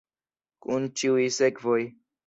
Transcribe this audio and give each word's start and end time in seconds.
Kun 0.65 0.89
ĉiuj 1.03 1.29
sekvoj. 1.39 1.81